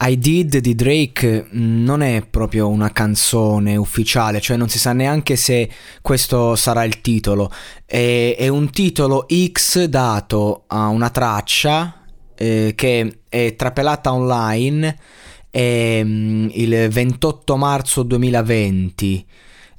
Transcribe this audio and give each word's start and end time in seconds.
I 0.00 0.18
Did 0.18 0.58
di 0.58 0.74
Drake 0.74 1.46
mm, 1.54 1.84
non 1.84 2.02
è 2.02 2.24
proprio 2.28 2.68
una 2.68 2.90
canzone 2.90 3.76
ufficiale, 3.76 4.40
cioè 4.40 4.56
non 4.56 4.68
si 4.68 4.78
sa 4.78 4.92
neanche 4.92 5.36
se 5.36 5.68
questo 6.02 6.56
sarà 6.56 6.84
il 6.84 7.00
titolo. 7.00 7.50
È, 7.84 8.36
è 8.38 8.48
un 8.48 8.70
titolo 8.70 9.26
X 9.52 9.84
dato 9.84 10.64
a 10.66 10.86
una 10.88 11.10
traccia 11.10 12.02
eh, 12.34 12.72
che 12.74 13.20
è 13.28 13.54
trapelata 13.56 14.12
online 14.12 14.98
eh, 15.50 16.00
il 16.52 16.88
28 16.90 17.56
marzo 17.56 18.02
2020. 18.02 19.26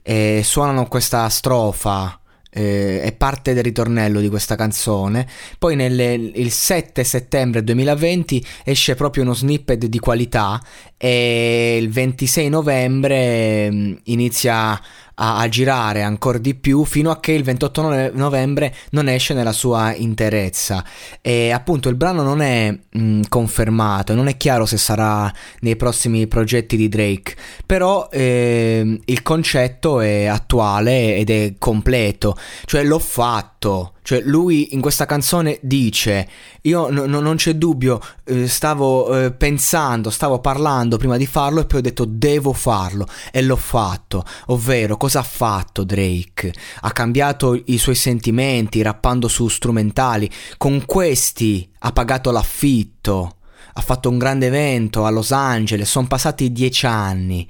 Eh, 0.02 0.42
suonano 0.44 0.88
questa 0.88 1.28
strofa 1.30 2.20
eh, 2.52 3.02
è 3.02 3.14
parte 3.14 3.54
del 3.54 3.64
ritornello 3.64 4.20
di 4.20 4.30
questa 4.30 4.56
canzone. 4.56 5.28
Poi 5.58 5.76
nel, 5.76 6.00
il 6.36 6.52
7 6.52 7.04
settembre 7.04 7.64
2020 7.64 8.46
esce 8.64 8.96
proprio 8.96 9.24
uno 9.24 9.34
snippet 9.34 9.86
di 9.86 10.00
qualità 10.00 10.62
e 10.98 11.78
il 11.80 11.90
26 11.90 12.50
novembre 12.50 13.72
mm, 13.72 13.94
inizia 14.06 14.80
a, 15.20 15.38
a 15.38 15.50
girare 15.50 16.02
ancora 16.02 16.38
di 16.38 16.56
più 16.56 16.84
fino 16.84 17.12
a 17.12 17.20
che 17.20 17.32
il 17.32 17.44
28 17.44 18.12
novembre 18.14 18.74
non 18.92 19.08
esce 19.08 19.34
nella 19.34 19.52
sua 19.52 19.94
interezza. 19.94 20.84
E 21.22 21.52
appunto 21.52 21.90
il 21.90 21.96
brano 21.96 22.24
non 22.24 22.42
è 22.42 22.76
mh, 22.90 23.22
confermato, 23.30 24.14
non 24.14 24.28
è 24.28 24.38
chiaro 24.38 24.66
se 24.66 24.78
sarà 24.78 25.32
nei 25.62 25.76
prossimi 25.76 26.28
progetti 26.28 26.78
di 26.78 26.90
Drake, 26.90 27.36
però 27.66 28.10
eh, 28.12 29.00
il 29.04 29.22
concetto 29.22 30.00
è 30.02 30.26
attuale 30.26 31.16
ed 31.16 31.30
è 31.30 31.56
completo, 31.58 32.38
cioè 32.66 32.84
l'ho 32.84 33.00
fatto 33.00 33.94
cioè 34.08 34.22
lui 34.22 34.74
in 34.74 34.80
questa 34.80 35.06
canzone 35.06 35.60
dice, 35.62 36.30
io 36.62 36.90
no, 36.90 37.06
no, 37.08 37.20
non 37.20 37.36
c'è 37.36 37.56
dubbio, 37.56 38.00
eh, 38.24 38.48
stavo 38.48 39.26
eh, 39.26 39.34
pensando, 39.34 40.10
stavo 40.12 40.40
parlando 40.40 40.96
prima 40.96 41.18
di 41.18 41.26
farlo 41.26 41.60
e 41.60 41.66
poi 41.66 41.80
ho 41.80 41.82
detto 41.82 42.06
devo 42.06 42.54
farlo 42.54 43.06
e 43.34 43.42
l'ho 43.42 43.58
fatto. 43.58 44.24
Ovvero 44.46 44.96
cosa 44.96 45.20
ha 45.20 45.24
fatto 45.24 45.84
Drake? 45.84 46.54
Ha 46.84 46.92
cambiato 46.94 47.62
i 47.66 47.78
suoi 47.78 47.96
sentimenti 47.96 48.82
rappando 48.82 49.28
su 49.28 49.50
strumentali, 49.50 50.32
con 50.56 50.86
questi 50.86 51.70
ha 51.80 51.92
pagato 51.92 52.32
l'affitto 52.32 53.37
ha 53.78 53.82
fatto 53.82 54.10
un 54.10 54.18
grande 54.18 54.48
evento 54.48 55.06
a 55.06 55.12
Los 55.12 55.32
Angeles, 55.32 55.88
sono 55.88 56.08
passati 56.08 56.52
dieci 56.52 56.88
anni 56.88 57.48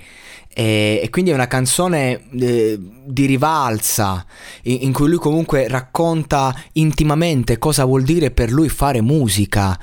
e, 0.49 0.99
e 1.01 1.09
quindi 1.09 1.31
è 1.31 1.33
una 1.33 1.47
canzone 1.47 2.27
eh, 2.37 2.77
di 3.05 3.25
rivalsa 3.25 4.25
in, 4.63 4.79
in, 4.81 4.91
cui 4.91 5.07
lui 5.07 5.19
comunque 5.19 5.69
racconta 5.69 6.53
intimamente 6.73 7.57
cosa 7.57 7.85
vuol 7.85 8.03
dire 8.03 8.31
per 8.31 8.51
lui 8.51 8.67
fare 8.67 8.99
musica 8.99 9.79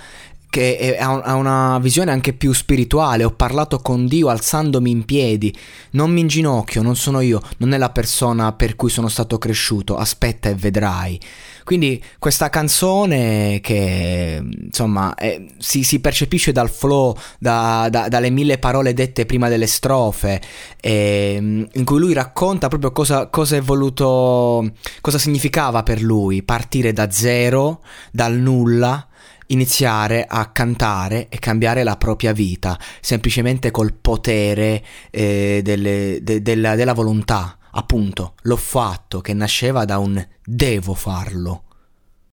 che 0.54 0.96
ha 0.96 1.34
una 1.34 1.80
visione 1.80 2.12
anche 2.12 2.32
più 2.32 2.52
spirituale. 2.52 3.24
Ho 3.24 3.32
parlato 3.32 3.80
con 3.80 4.06
Dio 4.06 4.28
alzandomi 4.28 4.88
in 4.88 5.04
piedi. 5.04 5.52
Non 5.90 6.12
mi 6.12 6.20
inginocchio, 6.20 6.80
non 6.80 6.94
sono 6.94 7.18
io, 7.18 7.42
non 7.56 7.72
è 7.72 7.76
la 7.76 7.90
persona 7.90 8.52
per 8.52 8.76
cui 8.76 8.88
sono 8.88 9.08
stato 9.08 9.36
cresciuto. 9.36 9.96
Aspetta 9.96 10.48
e 10.48 10.54
vedrai. 10.54 11.20
Quindi 11.64 12.00
questa 12.20 12.50
canzone 12.50 13.58
che 13.62 14.40
insomma 14.66 15.14
è, 15.14 15.44
si, 15.58 15.82
si, 15.82 15.98
percepisce 15.98 16.52
dal 16.52 16.70
flow, 16.70 17.16
da, 17.40 17.88
da, 17.90 18.06
dalle 18.06 18.30
mille 18.30 18.58
parole 18.58 18.92
dette 18.92 19.26
prima 19.26 19.48
delle 19.48 19.66
strofe, 19.66 20.40
e, 20.80 21.66
in 21.72 21.84
cui 21.84 21.98
lui 21.98 22.12
racconta 22.12 22.68
proprio 22.68 22.92
cosa, 22.92 23.26
cosa 23.26 23.56
è 23.56 23.60
voluto, 23.60 24.70
cosa 25.00 25.18
significava 25.18 25.82
per 25.82 26.00
lui 26.00 26.44
partire 26.44 26.92
da 26.92 27.10
zero, 27.10 27.80
dal 28.12 28.34
nulla 28.34 29.08
iniziare 29.48 30.24
a 30.28 30.46
cantare 30.50 31.28
e 31.28 31.38
cambiare 31.38 31.82
la 31.82 31.96
propria 31.96 32.32
vita 32.32 32.78
semplicemente 33.00 33.70
col 33.70 33.92
potere 33.92 34.82
eh, 35.10 35.60
delle, 35.62 36.18
de, 36.22 36.42
della, 36.42 36.74
della 36.74 36.94
volontà. 36.94 37.58
Appunto, 37.76 38.34
l'ho 38.42 38.56
fatto 38.56 39.20
che 39.20 39.34
nasceva 39.34 39.84
da 39.84 39.98
un 39.98 40.24
devo 40.44 40.94
farlo. 40.94 41.64